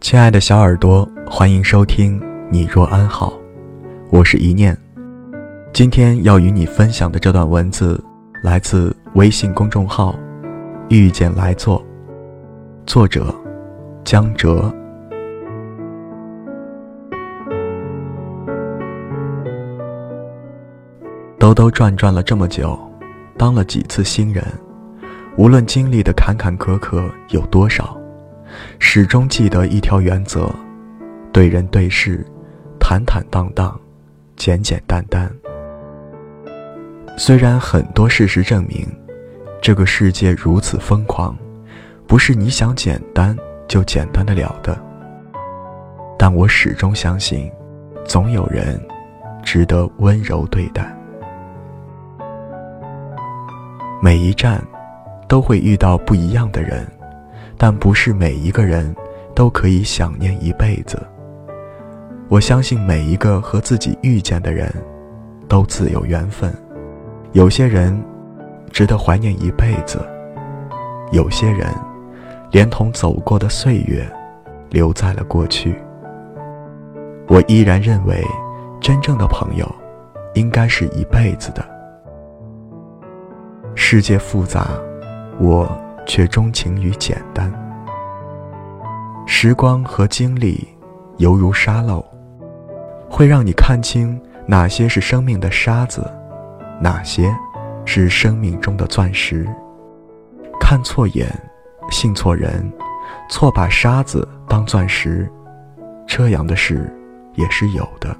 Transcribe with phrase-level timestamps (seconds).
[0.00, 2.18] 亲爱的小耳朵，欢迎收听
[2.50, 3.32] 《你若安好》，
[4.10, 4.74] 我是一念。
[5.70, 8.02] 今天要与你分享的这段文字
[8.42, 10.18] 来自微信公众号
[10.88, 11.84] “遇见来做”，
[12.88, 13.34] 作者
[14.02, 14.74] 江哲。
[21.38, 22.78] 兜兜转转了这么久，
[23.36, 24.42] 当了几次新人，
[25.36, 27.94] 无论经历的坎坎坷坷有多少。
[28.78, 30.50] 始终记得一条原则：
[31.30, 32.24] 对人对事，
[32.80, 33.78] 坦坦荡荡，
[34.34, 35.30] 简简单单。
[37.18, 38.88] 虽然很多事实证明，
[39.60, 41.36] 这个世界如此疯狂，
[42.08, 43.36] 不是你想简单
[43.68, 44.76] 就简单的了的。
[46.18, 47.52] 但我始终相信，
[48.06, 48.80] 总有人
[49.44, 50.90] 值得温柔对待。
[54.02, 54.64] 每一站，
[55.28, 56.84] 都会遇到不一样的人。
[57.58, 58.94] 但不是每一个人
[59.34, 60.98] 都可以想念一辈子。
[62.28, 64.72] 我相信每一个和自己遇见的人，
[65.46, 66.54] 都自有缘分。
[67.32, 68.00] 有些人
[68.70, 70.00] 值得怀念一辈子，
[71.10, 71.68] 有些人
[72.50, 74.06] 连同走过的岁月，
[74.70, 75.76] 留在了过去。
[77.28, 78.24] 我依然认为，
[78.80, 79.66] 真正的朋友，
[80.34, 81.64] 应该是一辈子的。
[83.74, 84.68] 世界复杂，
[85.38, 85.68] 我。
[86.10, 87.52] 却钟情于简单。
[89.26, 90.66] 时光和经历，
[91.18, 92.02] 犹如沙漏，
[93.10, 96.10] 会让你看清哪些是生命的沙子，
[96.80, 97.30] 哪些
[97.84, 99.46] 是生命中的钻石。
[100.58, 101.28] 看错眼，
[101.90, 102.70] 信错人，
[103.30, 105.30] 错把沙子当钻石，
[106.06, 106.94] 这样的事
[107.34, 108.14] 也是有的。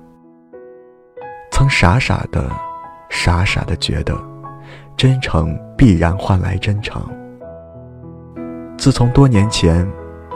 [1.50, 2.50] 曾傻傻的、
[3.08, 4.16] 傻傻的觉得，
[4.96, 7.02] 真诚必然换来真诚。
[8.76, 9.86] 自从多年前，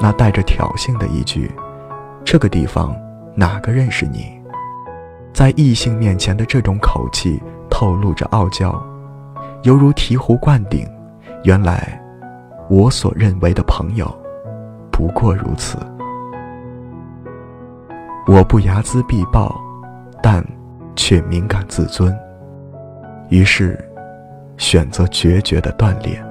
[0.00, 1.50] 那带着挑衅的一句
[2.24, 2.96] “这个地方
[3.36, 4.32] 哪个认识你”，
[5.32, 7.40] 在异性面前的这种口气
[7.70, 8.72] 透露着傲娇，
[9.62, 10.86] 犹如醍醐灌顶。
[11.44, 12.01] 原来，
[12.68, 14.06] 我所认为的朋友，
[14.90, 15.78] 不过如此。
[18.26, 19.60] 我不睚眦必报，
[20.22, 20.44] 但
[20.96, 22.16] 却敏感自尊，
[23.28, 23.78] 于是
[24.56, 26.22] 选择决绝的断裂。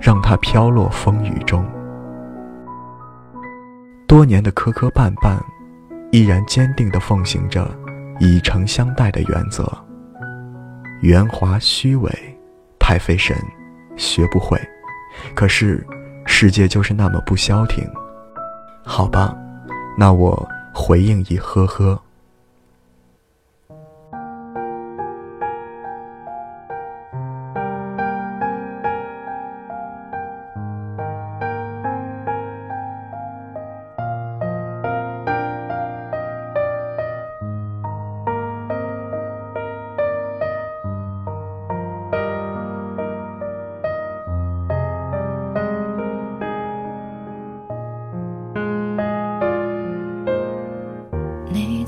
[0.00, 1.66] 让它飘落风雨中。
[4.06, 5.36] 多年的磕磕绊绊，
[6.12, 7.68] 依然坚定地奉行着
[8.20, 9.68] 以诚相待的原则。
[11.02, 12.10] 圆滑虚伪，
[12.78, 13.36] 太费神，
[13.96, 14.56] 学不会。
[15.34, 15.86] 可是
[16.26, 17.88] 世界就是那么不消停。
[18.84, 19.34] 好吧，
[19.96, 22.00] 那我回应一呵呵。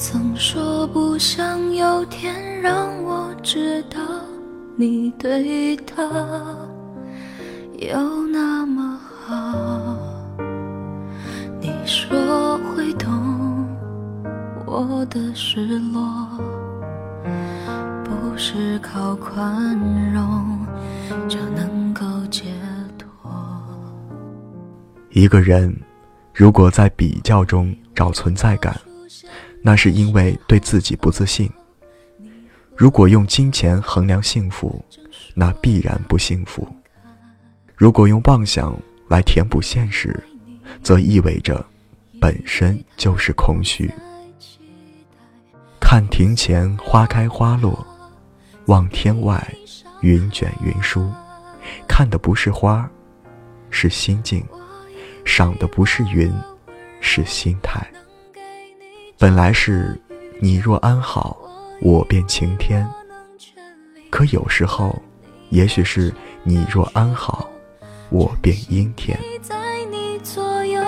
[0.00, 4.00] 曾说不想有天让我知道
[4.74, 6.02] 你对他
[7.78, 9.98] 有那么好。
[11.60, 13.68] 你说会懂
[14.64, 16.40] 我的失落，
[18.02, 19.78] 不是靠宽
[20.14, 20.66] 容
[21.28, 22.44] 就能够解
[22.96, 23.06] 脱。
[25.10, 25.78] 一个人
[26.32, 28.74] 如果在比较中找存在感。
[29.62, 31.50] 那是因为对自己不自信。
[32.76, 34.82] 如果用金钱衡量幸福，
[35.34, 36.66] 那必然不幸福；
[37.76, 38.75] 如果用妄想
[39.09, 40.19] 来填补现实，
[40.83, 41.65] 则意味着
[42.18, 43.91] 本身就是空虚。
[45.78, 47.86] 看庭前花开花落，
[48.66, 49.47] 望天外
[50.01, 51.13] 云卷云舒，
[51.86, 52.89] 看的不是花，
[53.68, 54.41] 是心境；
[55.24, 56.33] 赏的不是云，
[57.01, 57.86] 是心态。
[59.20, 60.00] 本来是
[60.40, 61.36] 你若安好，
[61.82, 62.88] 我便晴天。
[64.08, 64.98] 可有时候，
[65.50, 66.10] 也许是
[66.42, 67.46] 你若安好，
[68.08, 69.20] 我便阴天。
[69.42, 69.54] 在
[69.90, 70.82] 你左右，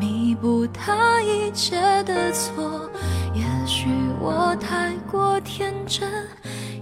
[0.00, 2.90] 弥补他一切的错。
[3.34, 3.86] 也许
[4.18, 6.10] 我太过天真，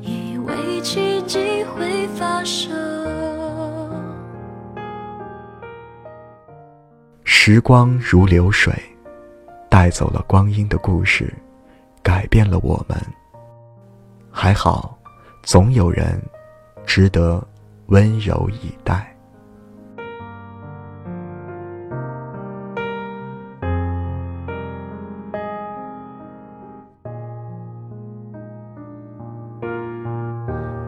[0.00, 2.72] 以为奇迹会发生。
[7.24, 8.72] 时光如流水，
[9.82, 11.34] 带走了光阴的故事，
[12.04, 12.96] 改变了我们。
[14.30, 14.96] 还好，
[15.42, 16.22] 总有人
[16.86, 17.44] 值得
[17.86, 19.12] 温柔以待。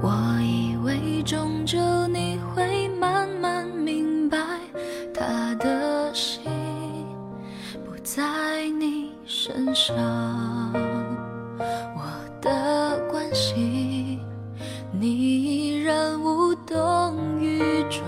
[0.01, 2.39] 我以为终究你
[9.87, 9.95] 上，
[11.95, 12.01] 我
[12.41, 14.19] 的关心
[14.91, 18.01] 你依然无动于衷，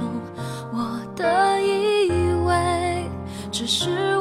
[0.73, 3.05] 我的以为
[3.53, 4.16] 只是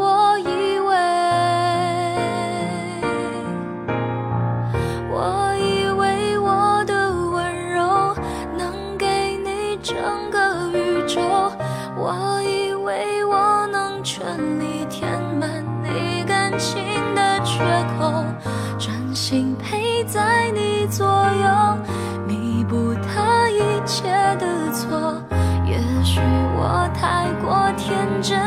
[20.96, 21.78] 左右，
[22.26, 24.08] 弥补他一切
[24.40, 25.22] 的错。
[25.68, 26.22] 也许
[26.56, 28.40] 我太过天真，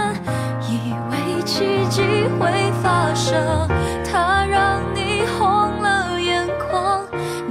[0.62, 2.00] 以为奇迹
[2.40, 3.68] 会发生，
[4.02, 7.04] 他让你红了眼眶，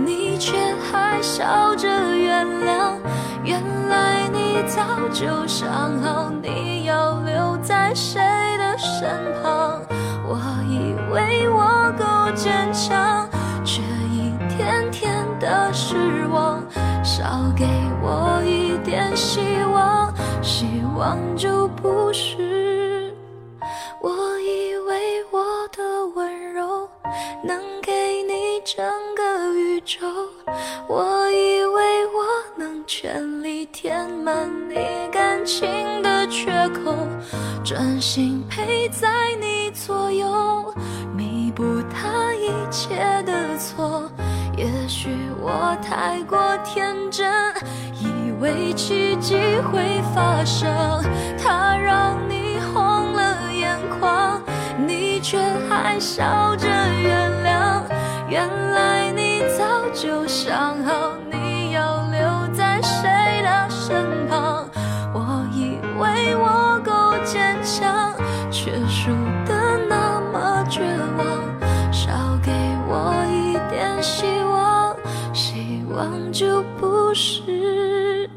[0.03, 0.57] 你却
[0.91, 2.97] 还笑着原谅。
[3.43, 4.81] 原来你早
[5.13, 5.69] 就想
[6.01, 8.19] 好你要留在谁
[8.57, 9.07] 的身
[9.43, 9.79] 旁。
[10.25, 13.29] 我以为我够坚强，
[15.77, 16.59] 失望。
[17.03, 17.23] 少
[17.55, 17.65] 给
[18.01, 19.39] 我一点希
[19.71, 20.65] 望，希
[20.97, 23.13] 望就不是。
[24.01, 25.39] 我以为我
[25.71, 26.89] 的温柔
[27.43, 28.83] 能给你整
[29.15, 29.99] 个宇宙，
[30.87, 31.16] 我
[46.07, 47.29] 太过天真，
[47.99, 50.73] 以为奇迹会发生，
[51.37, 54.41] 他让你红了眼眶，
[54.87, 55.37] 你却
[55.67, 57.83] 还笑着原谅。
[58.29, 61.11] 原来你早就想好
[76.97, 78.27] 不是